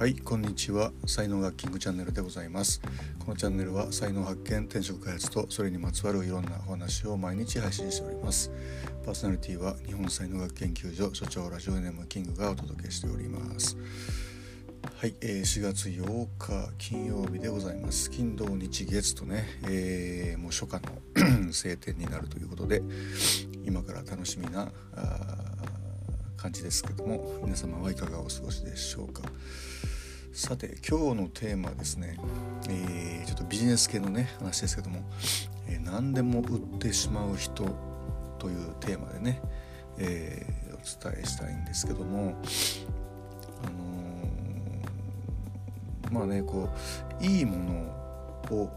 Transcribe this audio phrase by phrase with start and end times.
[0.00, 0.92] はいこんにちは。
[1.04, 2.80] 才能学キングチャンネルでございます。
[3.18, 8.50] このチャンネルは才能発見転職開発とそれにまつわるいろんなお話を毎日配信しております。
[9.04, 13.76] パーソナリティは日本才能学研究所所長ラジオネームキングがお届けしております。
[14.96, 18.10] はい、えー、4月8日金曜日でございます。
[18.10, 22.82] 金土日月とね、えー、もう初夏の 晴天になるということで
[23.66, 24.72] 今から楽しみな
[26.40, 29.20] 感じですけども皆様はいかがお過ごしでしょうか。
[30.32, 32.16] さて今日のテーマはですね、
[32.70, 35.02] えー、ちょっとビジネス系のね話ですけども、
[35.68, 37.66] えー、何でも売ってしまう人
[38.38, 39.42] というテーマでね、
[39.98, 40.78] えー、お
[41.12, 42.34] 伝えしたいんですけども
[43.62, 46.70] あのー、まあねこ
[47.20, 47.58] ういいも
[48.50, 48.70] のを、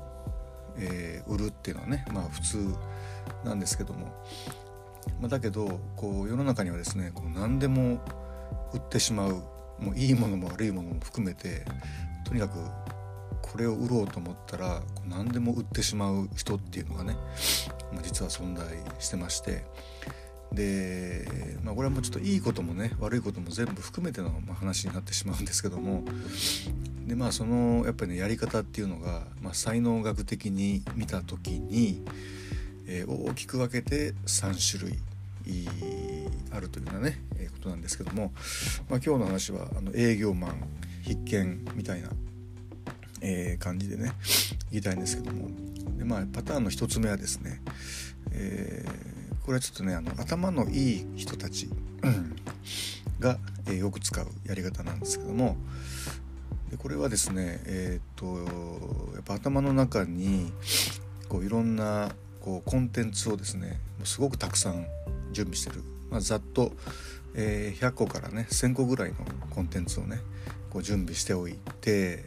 [0.78, 2.76] え、売るっていうのはねまあ普通
[3.46, 4.12] なんですけども
[5.20, 8.02] まあ、だけどこう世の中にはですねこう何でも
[8.74, 9.44] 売ってしまう
[9.80, 11.66] もういいものも悪いものも含めて
[12.26, 12.58] とにかく
[13.42, 17.16] これを売ろうと思ったらこう何でも売ってしまう人っていうのがね、
[17.92, 18.66] まあ、実は存在
[19.00, 19.64] してまして
[20.54, 21.28] で、
[21.64, 26.04] まあ、これはもうちょっといいこともね悪いことも全部含めての話になってしまうんですけども
[27.06, 32.02] でまあそのやっぱりねやり方っていうのが、まあ、才能学的に見た時に、
[32.88, 35.00] え、大きく分けて3種類
[36.52, 38.32] あるというようなね、え、ことなんですけども、
[38.90, 40.56] まあ、今日の話はあの営業マン
[41.02, 42.10] 必見みたいな、
[43.22, 44.14] え、感じでね
[44.72, 45.50] 言いたいんですけども
[45.98, 47.62] で、まあ、パターンの1つ目はですね、
[48.32, 51.70] えー、これはちょっとねあの頭のいい人たち
[53.20, 55.58] が、え、よく使うやり方なんですけども
[56.70, 58.26] でこれはですねえっ、と
[59.14, 60.52] やっぱ頭の中に
[61.30, 62.12] こういろんな
[62.44, 64.86] こうコンテンツをですねすごくたくさん
[65.32, 66.74] 準備してる、まあ、ざっと、
[67.36, 69.16] えー、100個からね1,000個ぐらいの
[69.50, 70.20] コンテンツをね
[70.70, 72.24] こう準備しておいて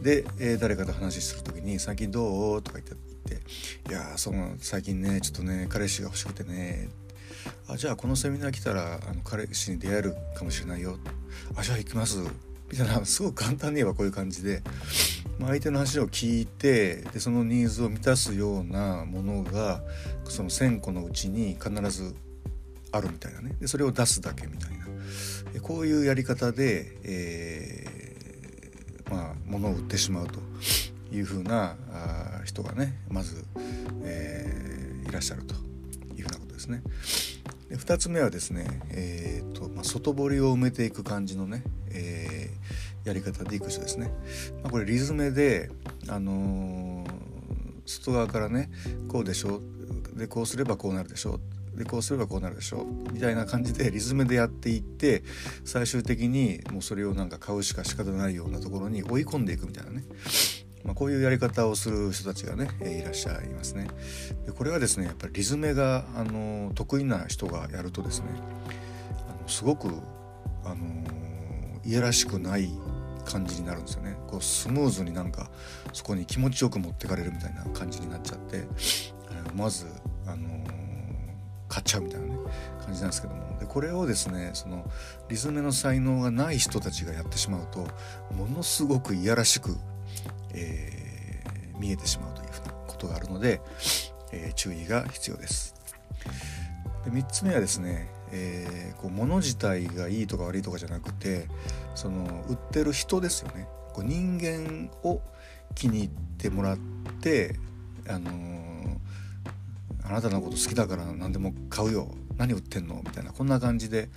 [0.00, 3.34] で、えー、誰かと話する時に「最近どう?」とか言って
[3.90, 6.88] 「いやそう最近ねちょっとね彼氏が欲しくてね」
[7.68, 10.98] あじゃあこのセミナー来たらあの彼氏に出会えるかもしれないよ。
[11.56, 12.18] あじゃあ行きます。
[12.70, 14.62] みたいなすごく簡単に言えばこういう感じで
[15.40, 19.82] 相手の話を聞いてでそのニーズを満たすようなものが
[20.24, 22.14] その1,000個のうちに必ず
[22.92, 24.86] あるみたいなねでそれを出すだけみたいな
[25.62, 30.40] こういうやり方で、えー、まあ、物を売ってしまうと
[31.12, 33.44] いうふうなあ人がねまず、
[34.02, 35.54] えー、いらっしゃると
[36.16, 36.82] いうふうなことですね。
[37.68, 44.12] で2つ目はですね、えーとまあ、外堀を埋めていく感じのね、えーやり方でいく人ですね。
[44.62, 45.70] まあ、これリズメで、
[46.08, 47.12] あのー、
[47.86, 48.70] 外側からね
[49.08, 49.60] こうでしょ
[50.14, 51.40] でこうすればこうなるでしょ
[51.74, 55.22] でこうすればこうなるでしょみたいな感じでリズムでやっていって
[55.64, 60.04] 最終的にもうそれをなんか買うしか仕方ないようなところに追い込んでいくみたいなね、
[60.84, 63.88] まあ、こういうやり方をする人たちがね、えいらっしゃいますね。
[64.44, 68.26] でこれはですねやっぱりリズメが、あの得意な人がやるとですね
[69.28, 69.88] あのすごく、
[70.64, 70.76] あの
[71.84, 72.70] いやらしくない
[73.24, 75.50] 感じになるんですよねこうスムーズになんか
[75.92, 78.64] そこに気持ちよく持ってかれるみたいな感じになっちゃって、
[79.54, 79.86] まず、
[80.26, 80.66] あのー、
[81.68, 82.36] 買っちゃうみたいなね
[82.84, 84.84] 感じなんですけどもでこれをですねその
[85.28, 87.80] リズムの才能がない人たちがやってしまうと
[88.34, 89.76] ものすごくいやらしく、
[90.54, 93.60] えー、見えてしまうというふうなことがあるので、
[94.32, 95.74] えー、注意が必要です。
[97.04, 101.48] で3つ目はですねえー、こう物自体がいいとか悪いとかじゃなくて
[101.94, 103.68] その売ってる人ですよね。
[103.92, 105.20] こう人間を
[105.74, 106.78] 気に入ってもらっ
[107.20, 107.56] て、
[108.08, 108.96] あのー、
[110.04, 112.08] あなたのこと好きだから何でも買うよ。
[112.38, 113.02] 何売ってんの？
[113.04, 114.08] みたいなこんな感じで、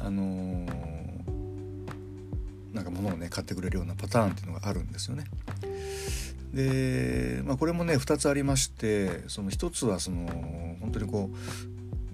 [0.00, 0.66] あのー、
[2.74, 5.24] なんか物をね買ってくれるようなパターンっていうのがあるんですよね。
[6.52, 10.26] で、まあ、これもね2つありましてその1つはその
[10.80, 11.36] 本当にこう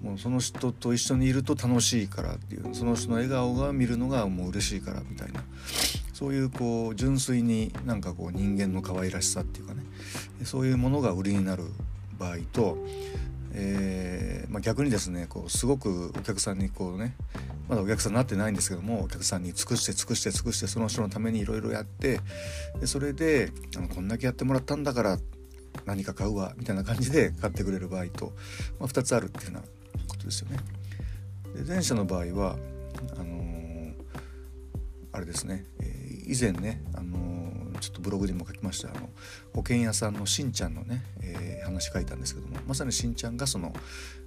[0.01, 5.43] もうその人と一緒にいると楽しいからっていうその人の笑顔が見るのがもう嬉しいからみたいな。
[6.13, 9.81] そういうこう純粋になんかこう人間の可愛らしさっていうかね。
[10.43, 11.63] そういうものが売りになる
[12.19, 12.77] 場合と、
[13.53, 17.15] えーまあ、逆にですねこうすごくお客さんにこうね
[17.67, 22.19] まだお客さんになってないんですけどもお客さんに尽くして尽くして尽くしてその人のためにいろいろやって
[22.79, 25.17] でそれであのこんだけやってもらったんだから
[25.85, 28.33] 何か買うわみたいな感じで買ってくれる場合と、
[28.79, 29.80] まあ、2つあるっていうような
[30.21, 30.57] ことですよね。
[31.55, 32.57] で前者の場合は
[33.17, 33.93] あのー、
[35.11, 39.09] あれですね、えー、以前ね、あのー、ちょっとブログにも書きましたあの
[39.53, 43.73] 保険屋さんのしんちゃんのね、え、話書いたんですけどもまさにしんちゃんがその、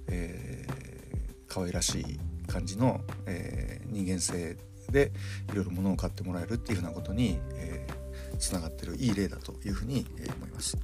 [0.07, 4.57] えー、可愛らしい感じの、え、人間性
[4.91, 5.11] で
[5.51, 10.05] いろいろ物を買ってもらえるっていうふうなことに、えー、つながってるいい例だというふうに、
[10.37, 10.77] 思います。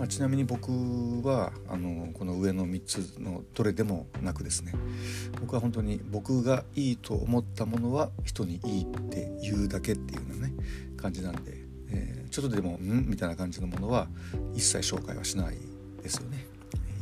[0.00, 0.72] まあ、ちなみに僕
[1.28, 4.72] はあのこの上の3つのどれでもなくですね
[5.38, 10.54] 僕は本当に僕がいいと思ったものは人にいいって言うだけっていうようなね
[10.96, 11.52] 感じなんで、
[11.90, 14.08] えー、ちょっとでも「ん?」みたいな感じのものは
[14.54, 15.56] 一切紹介はしない
[16.02, 16.46] ですよね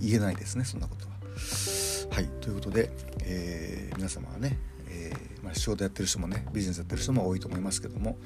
[0.00, 1.12] 言えないですねそんなことは。
[2.10, 2.90] はいということで、
[3.22, 4.58] えー、皆様はね、
[4.88, 8.18] えー、まあ、仕事やってる人もねビジネスやってる人も多いと思いますけども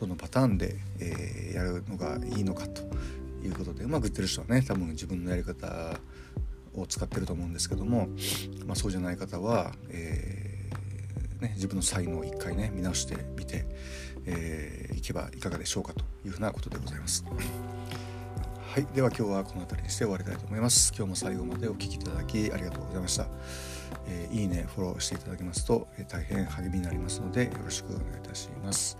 [0.00, 2.82] どのパターンで、えやるのがいいのかと
[3.44, 5.98] いうことでうまくいってる人はね多分自分のやり方
[6.74, 8.08] を使ってると思うんですけども、
[8.66, 13.66] まあ、そうじゃない方は、えー、ね、自分の才能を一回ね見直してみて、
[14.26, 17.24] えー、いけばいかがでしょうかというふうなことでございます。
[18.68, 20.92] はい、では今日はこの辺りにして終わりたいと思います。
[20.94, 23.26] 今日も最後までお聴きいただきありがとうございました。
[24.06, 28.98] えー、いいね、フォローしていただけますと、え大変励みになりますのでよろしくお願いいたします。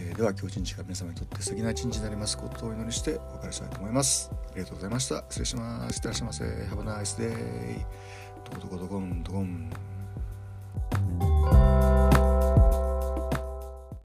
[0.00, 4.30] えー、では今日一日が皆様にとって素敵な一日になりますことをお祈りしてお別れしたいと思います。
[4.32, 5.24] ありがとうございました。
[5.28, 5.96] 失礼します。
[5.96, 6.44] いってらっしゃいませ。
[6.44, 7.84] Have a nice day.
[8.44, 9.70] どこどこどこんどこん。